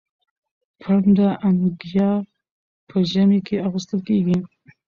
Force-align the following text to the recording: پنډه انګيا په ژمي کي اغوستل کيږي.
پنډه 0.79 1.29
انګيا 1.47 2.11
په 2.89 2.97
ژمي 3.09 3.39
کي 3.47 3.55
اغوستل 3.67 3.99
کيږي. 4.07 4.37